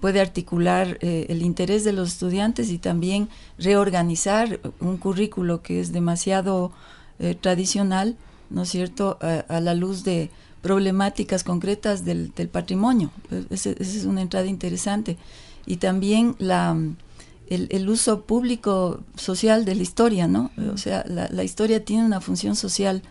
[0.00, 5.92] puede articular eh, el interés de los estudiantes y también reorganizar un currículo que es
[5.92, 6.72] demasiado
[7.18, 8.16] eh, tradicional,
[8.48, 10.30] ¿no es cierto?, a, la luz de
[10.62, 13.10] problemáticas concretas del, patrimonio.
[13.50, 15.16] Esa es una entrada interesante.
[15.66, 16.76] Y también la,
[17.48, 20.50] el, uso público social de la historia, ¿no?
[20.72, 23.02] O sea, la, historia tiene una función social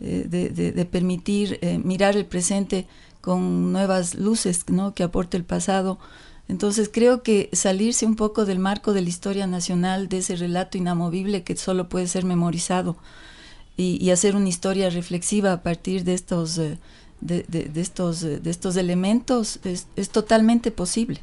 [0.00, 2.86] eh, de, permitir mirar el presente
[3.20, 4.94] con nuevas luces ¿no?
[4.94, 5.98] que aporte el pasado.
[6.48, 10.78] Entonces creo que salirse un poco del marco de la historia nacional, de ese relato
[10.78, 12.96] inamovible que solo puede ser memorizado,
[13.76, 16.76] y, hacer una historia reflexiva a partir de estos, eh,
[17.22, 21.20] de, estos, eh, de estos elementos es, totalmente posible.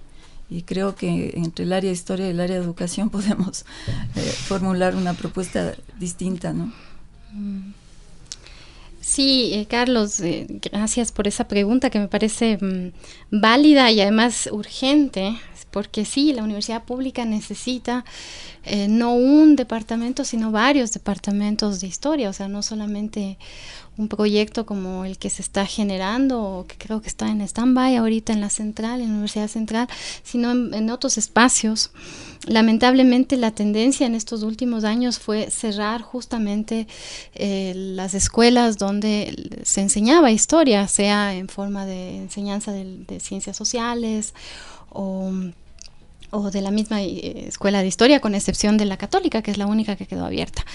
[0.49, 3.63] Y creo que entre el área de historia y el área de educación podemos
[4.15, 6.73] eh, formular una propuesta distinta, ¿no?
[7.31, 7.73] Mm.
[9.07, 12.91] Sí, eh, Carlos, eh, gracias por esa pregunta que me parece mm,
[13.31, 15.33] válida y además urgente,
[15.71, 18.03] porque sí, la universidad pública necesita
[18.65, 23.37] eh, no un departamento, sino varios departamentos de historia, o sea, no solamente
[23.97, 27.95] un proyecto como el que se está generando, o que creo que está en stand-by
[27.95, 29.87] ahorita en la central, en la Universidad Central,
[30.23, 31.91] sino en, otros espacios.
[32.45, 36.87] Lamentablemente la tendencia en estos últimos años fue cerrar justamente
[37.33, 44.33] eh, las escuelas donde se enseñaba historia, sea en forma de enseñanza de, ciencias sociales
[44.89, 45.31] o
[46.29, 49.57] o de la misma eh, escuela de historia, con excepción de la católica, que es
[49.57, 50.65] la única que quedó abierta.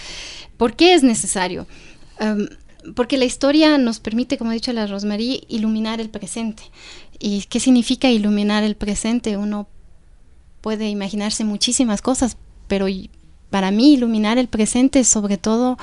[0.57, 1.67] ¿Por qué es necesario?
[2.19, 2.49] Em,
[2.95, 6.64] porque la historia nos permite, como ha dicho la Rosmarie, iluminar el presente.
[7.18, 9.37] ¿Y qué significa iluminar el presente?
[9.37, 9.68] Uno
[10.61, 12.37] puede imaginarse muchísimas cosas,
[12.68, 12.87] pero
[13.53, 15.77] para mí iluminar el presente es sobre todo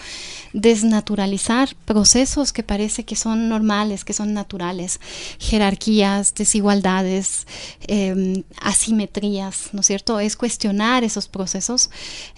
[0.53, 4.99] desnaturalizar procesos que parece que son normales, que son naturales,
[5.38, 7.45] jerarquías, desigualdades,
[7.88, 10.19] em, asimetrías, ¿no es cierto?
[10.19, 11.91] Es cuestionar esos procesos,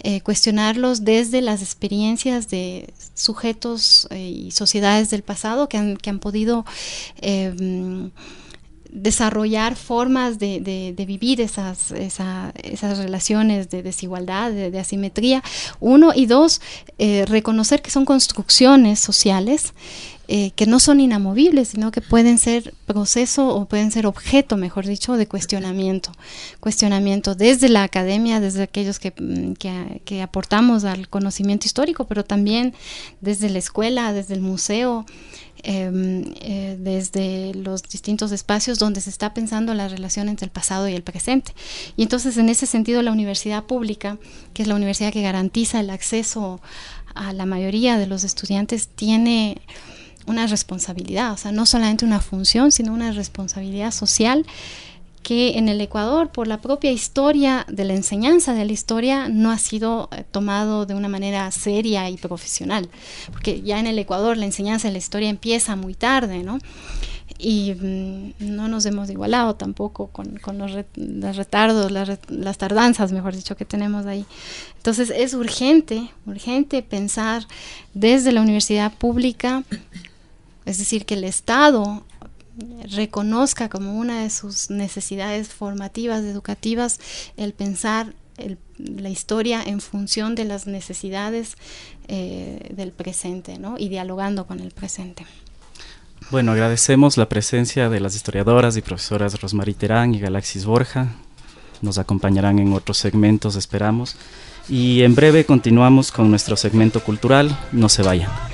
[0.04, 6.10] eh, cuestionarlos desde las experiencias de sujetos eh, y sociedades del pasado que han, que
[6.10, 6.66] han podido
[7.22, 8.12] em,
[8.92, 15.44] desarrollar formas de, vivir esas, esas relaciones de desigualdad, de, asimetría,
[15.80, 16.62] uno, y dos,
[16.98, 19.74] eh, reconocer que son construcciones sociales
[20.34, 24.86] eh, que no son inamovibles, sino que pueden ser proceso o pueden ser objeto, mejor
[24.86, 26.12] dicho, de cuestionamiento.
[26.60, 29.54] Cuestionamiento desde la academia, desde aquellos que, mm,
[30.06, 32.74] que aportamos al conocimiento histórico, pero también
[33.20, 35.06] desde la escuela, desde el museo,
[35.64, 40.90] Em, eh, desde los distintos espacios donde se está pensando la relación entre el pasado
[40.90, 41.54] y el presente.
[41.96, 44.18] Y entonces en ese sentido la universidad pública,
[44.56, 46.62] que es la universidad que garantiza el acceso
[47.14, 49.62] a la mayoría de los estudiantes, tiene
[50.28, 54.46] una responsabilidad, o sea, no solamente una función, sino una responsabilidad social
[55.24, 59.52] que en el Ecuador, por la propia historia de la enseñanza de la historia, no
[59.52, 62.90] ha sido eh, tomado de una manera seria y profesional,
[63.32, 66.58] porque ya en el Ecuador la enseñanza de la historia empieza muy tarde, ¿no?
[67.42, 70.72] y mm, no nos hemos igualado tampoco con, los,
[71.36, 74.26] retardos, las, tardanzas, mejor dicho, que tenemos ahí.
[74.78, 77.48] Entonces es urgente, urgente pensar
[77.96, 79.64] desde la universidad pública,
[80.66, 82.04] es decir, que el Estado
[82.96, 87.00] reconozca como una de sus necesidades formativas, educativas,
[87.38, 88.14] el pensar
[88.78, 91.56] la historia en función de las necesidades
[92.08, 93.76] eh, del presente ¿no?
[93.78, 95.26] y dialogando con el presente.
[96.30, 101.16] Bueno, agradecemos la presencia de las historiadoras y profesoras Rosmarie Terán y Galaxis Borja.
[101.82, 104.16] Nos acompañarán en otros segmentos, esperamos.
[104.70, 107.58] Y en breve continuamos con nuestro segmento cultural.
[107.72, 108.51] No se vayan.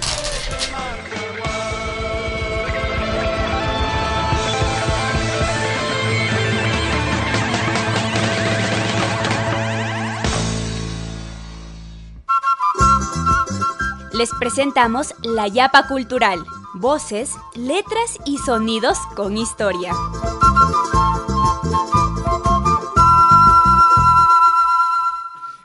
[14.18, 16.43] Les presentamos La Yapa Cultural
[16.74, 19.93] voces, letras y sonidos con historia.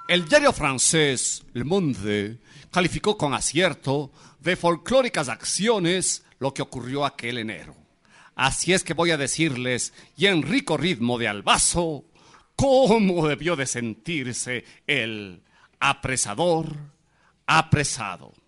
[0.06, 2.40] El diario francés Le Monde
[2.70, 7.74] calificó con acierto de folclóricas acciones lo que ocurrió aquel enero.
[8.34, 12.04] Así es que voy a decirles, y en rico ritmo de albazo,
[12.54, 15.42] cómo debió de sentirse el
[15.80, 16.76] apresador
[17.46, 18.41] apresado.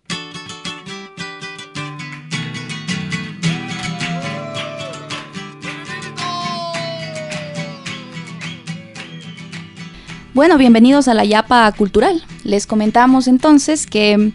[10.35, 12.21] Bueno, bienvenidos a la Yapa Cultural.
[12.43, 14.33] Les comentamos entonces que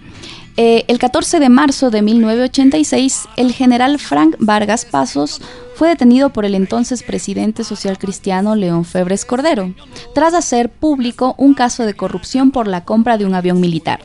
[0.57, 5.43] eh, el 14 de marzo de 1986, el general Frank Vargas Pasos
[5.75, 9.75] fue detenido por el entonces presidente social cristiano León Febres Cordero,
[10.15, 14.01] tras hacer público un caso de corrupción por la compra de un avión militar.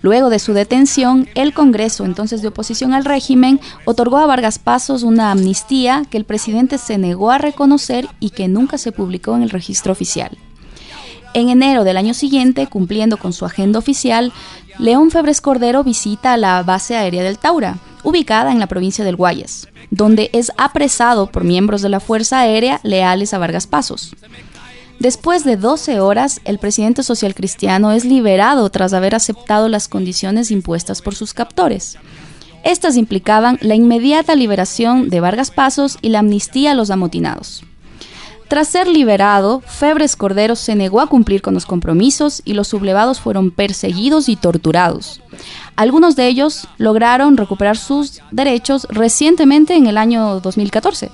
[0.00, 5.02] Luego de su detención, el Congreso, entonces de oposición al régimen, otorgó a Vargas Pasos
[5.02, 9.42] una amnistía que el presidente se negó a reconocer y que nunca se publicó en
[9.42, 10.38] el registro oficial.
[11.34, 14.32] En enero del año siguiente, cumpliendo con su agenda oficial,
[14.78, 19.66] León Febres Cordero visita la base aérea del Taura, ubicada en la provincia del Guayas,
[19.90, 24.14] donde es apresado por miembros de la Fuerza Aérea leales a Vargas Pasos.
[25.00, 30.52] Después de 12 horas, el presidente social cristiano es liberado tras haber aceptado las condiciones
[30.52, 31.98] impuestas por sus captores.
[32.62, 37.64] Estas implicaban la inmediata liberación de Vargas Pasos y la amnistía a los amotinados.
[38.48, 43.20] Tras ser liberado, Febres Cordero se negó a cumplir con los compromisos y los sublevados
[43.20, 45.20] fueron perseguidos y torturados.
[45.76, 51.10] Algunos de ellos lograron recuperar sus derechos recientemente en el año 2014.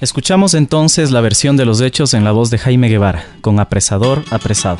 [0.00, 4.22] Escuchamos entonces la versión de los hechos en la voz de Jaime Guevara, con Apresador
[4.30, 4.78] Apresado.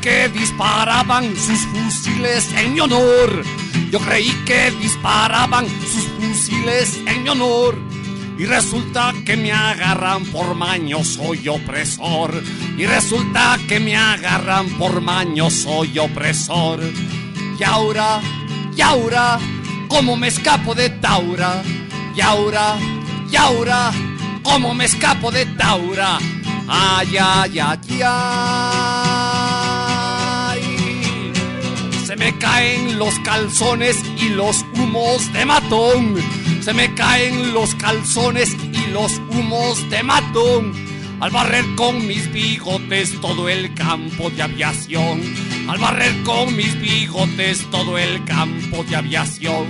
[0.00, 3.42] Que disparaban sus fusiles en mi honor.
[3.90, 7.76] Yo creí que disparaban sus fusiles en mi honor.
[8.38, 12.42] Y resulta que me agarran por maño, soy opresor.
[12.78, 16.80] Y resulta que me agarran por maño, soy opresor.
[17.58, 18.20] Y ahora,
[18.74, 19.38] y ahora,
[19.88, 21.62] ¿cómo me escapo de Taura?
[22.16, 22.76] Y ahora,
[23.30, 23.92] y ahora,
[24.42, 26.18] ¿cómo me escapo de Taura?
[26.66, 29.09] Ay, ay, ay, ay.
[32.20, 36.16] Me caen los calzones y los humos de matón.
[36.60, 40.74] Se me caen los calzones y los humos de matón.
[41.20, 45.22] Al barrer con mis bigotes todo el campo de aviación.
[45.66, 49.66] Al barrer con mis bigotes todo el campo de aviación.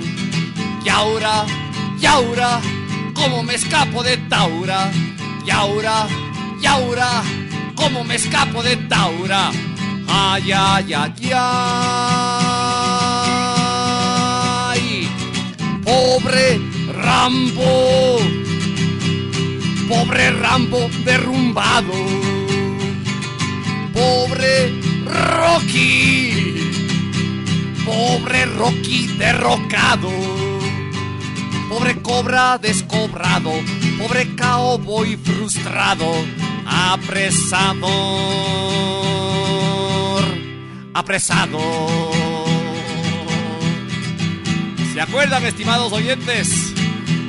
[0.85, 1.47] Y ahora,
[2.01, 2.61] y ahora,
[3.15, 4.91] ¿cómo me escapo de Taura?
[5.47, 6.09] Y ahora,
[6.61, 7.23] y ahora,
[7.77, 9.53] ¿cómo me escapo de Taura?
[10.13, 12.40] Ay, ay, ay, ay.
[15.85, 16.61] Pobre
[16.93, 18.19] Rambo,
[19.89, 21.93] pobre Rambo derrumbado.
[23.93, 24.73] Pobre
[25.05, 26.33] Rocky,
[27.85, 30.11] pobre Rocky derrocado.
[31.69, 33.53] Pobre cobra descobrado,
[33.99, 36.07] pobre cowboy frustrado
[36.67, 37.91] apresador,
[40.95, 42.20] apresado.
[45.01, 46.75] ¿Se acuerdan, estimados oyentes?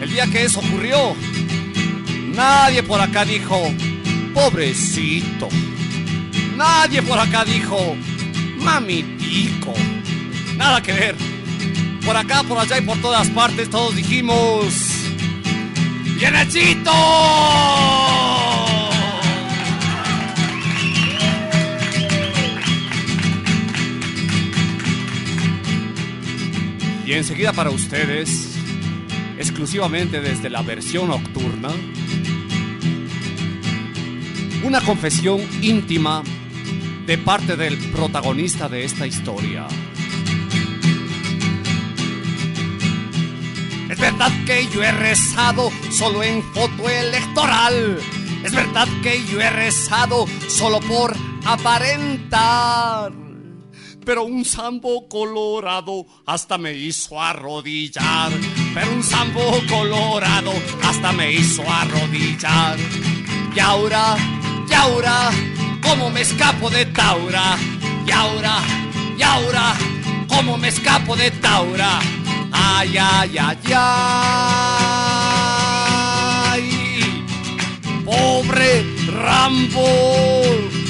[0.02, 1.16] El día que eso ocurrió,
[2.36, 3.74] Nadie por acá dijo,
[4.34, 5.48] pobrecito.
[6.58, 7.96] Nadie por acá dijo,
[8.58, 9.74] mamitico.
[10.58, 11.16] Nada que ver.
[12.06, 14.66] Por acá, por allá y por todas partes todos dijimos,
[16.18, 16.92] ¡Bienhechito!
[27.12, 28.56] Y enseguida para ustedes,
[29.38, 31.68] exclusivamente desde la versión nocturna,
[34.64, 36.24] una confesión íntima
[37.06, 39.68] de parte del protagonista de esta historia.
[43.90, 48.00] Es verdad que yo he rezado solo en foto electoral.
[48.42, 53.12] Es verdad que yo he rezado solo por aparentar.
[54.12, 58.30] Pero un sambo colorado hasta me hizo arrodillar.
[58.74, 60.52] Pero un sambo colorado
[60.84, 62.78] hasta me hizo arrodillar.
[63.56, 64.18] Y ahora,
[64.70, 65.32] y ahora,
[65.82, 67.58] ¿cómo me escapo de Taura?
[68.06, 68.58] Y ahora,
[69.18, 69.76] y ahora,
[70.28, 72.02] ¿cómo me escapo de Taura?
[72.52, 73.58] Ay, ay, ay,
[76.52, 77.24] ay.
[78.04, 80.81] Pobre Rambo.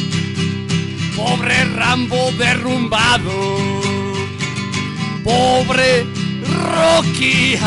[1.24, 3.32] Pobre Rambo derrumbado.
[5.24, 6.06] Pobre
[6.74, 7.58] Rocky.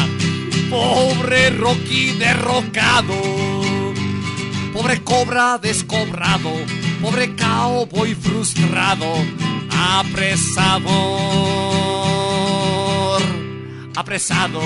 [0.70, 3.14] Pobre Rocky derrocado.
[4.74, 6.52] Pobre cobra descobrado.
[7.00, 9.06] Pobre cowboy frustrado.
[9.98, 11.40] Apresado
[14.00, 14.60] apresado.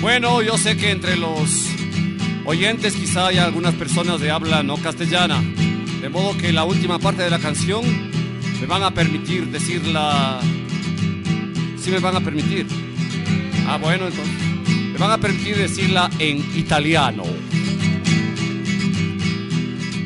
[0.00, 1.73] Bueno, yo sé que entre los
[2.44, 5.42] oyentes quizá hay algunas personas de habla no castellana,
[6.00, 7.82] de modo que la última parte de la canción
[8.60, 10.40] me van a permitir decirla...
[11.78, 12.66] Sí me van a permitir.
[13.66, 14.34] Ah, bueno, entonces.
[14.92, 17.24] Me van a permitir decirla en italiano.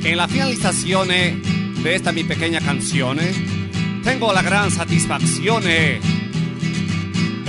[0.03, 3.19] En la finalización de esta mi pequeña canción,
[4.03, 6.01] tengo la gran satisfacción de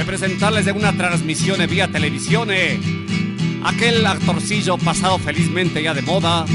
[0.06, 2.50] presentarles en una transmisión vía televisión
[3.64, 6.46] aquel actorcillo pasado felizmente ya de moda,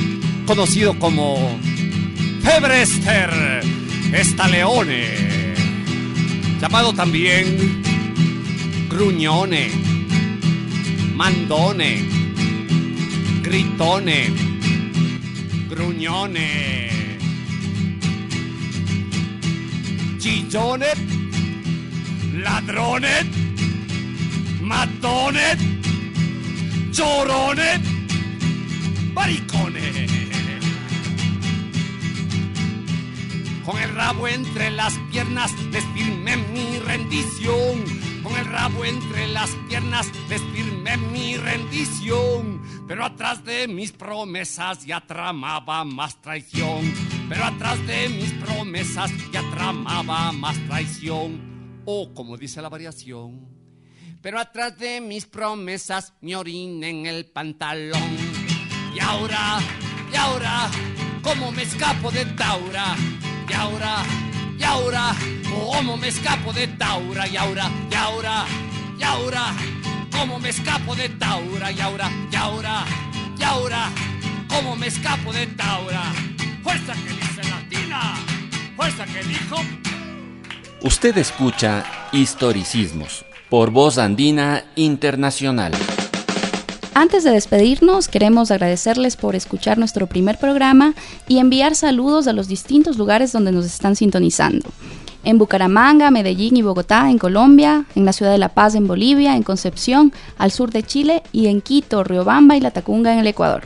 [0.46, 1.58] conocido como
[2.42, 3.30] Febrester
[4.12, 5.54] Estaleone,
[6.60, 7.82] llamado también
[8.88, 9.70] Gruñone,
[11.14, 12.04] Mandone,
[13.42, 14.32] Gritone,
[15.68, 16.94] Gruñone.
[20.24, 20.94] chillones,
[22.32, 23.26] ladrones,
[24.62, 25.58] matones,
[26.94, 27.80] llorones,
[29.12, 30.10] maricones.
[33.64, 35.84] Con el rabo entre las piernas les
[36.52, 37.84] mi rendición.
[38.22, 42.62] Con el rabo entre las piernas les firmé mi rendición.
[42.86, 46.92] Pero atrás de mis promesas ya tramaba más traición.
[47.28, 51.82] Pero atrás de mis promesas ya tramaba más traición.
[51.86, 53.53] O como dice la variación.
[54.24, 58.16] Pero atrás de mis promesas me orina en el pantalón.
[58.94, 59.58] Y ahora,
[60.10, 60.70] y ahora,
[61.20, 62.96] ¿cómo me escapo de Taura?
[63.46, 64.02] Y ahora,
[64.58, 65.14] y ahora,
[65.50, 67.28] ¿cómo me escapo de Taura?
[67.28, 68.46] Y ahora, y ahora,
[68.98, 69.54] y ahora,
[70.10, 71.70] ¿cómo me escapo de Taura?
[71.70, 72.84] Y ahora, y ahora,
[73.38, 73.90] y ahora,
[74.48, 76.14] ¿cómo me escapo de Taura?
[76.62, 78.14] Fuerza que dice latina,
[78.74, 79.56] fuerza que dijo.
[80.80, 85.70] Usted escucha Historicismos por Voz Andina Internacional.
[86.92, 90.94] Antes de despedirnos, queremos agradecerles por escuchar nuestro primer programa
[91.28, 94.68] y enviar saludos a los distintos lugares donde nos están sintonizando.
[95.22, 99.36] En Bucaramanga, Medellín y Bogotá, en Colombia, en la ciudad de La Paz, en Bolivia,
[99.36, 103.28] en Concepción, al sur de Chile y en Quito, Riobamba y La Tacunga, en el
[103.28, 103.62] Ecuador.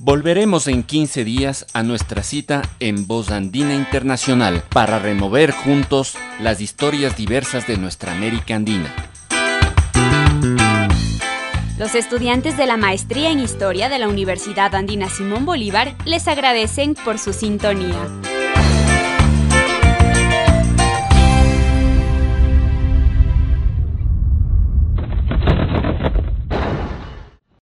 [0.03, 6.63] Volveremos en 15 días a nuestra cita en Voz Andina Internacional para remover juntos las
[6.63, 8.95] historias diversas de nuestra América Andina.
[11.77, 16.95] Los estudiantes de la Maestría en Historia de la Universidad Andina Simón Bolívar les agradecen
[16.95, 18.09] por su sintonía.